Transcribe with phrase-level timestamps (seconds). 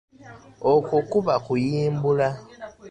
[0.73, 2.27] Okwo kuba kuyimbula.